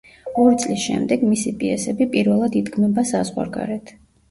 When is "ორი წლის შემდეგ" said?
0.43-1.25